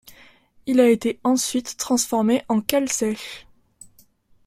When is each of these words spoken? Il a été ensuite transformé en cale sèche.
Il 0.65 0.79
a 0.79 0.89
été 0.89 1.19
ensuite 1.23 1.77
transformé 1.77 2.41
en 2.49 2.59
cale 2.59 2.89
sèche. 2.89 3.45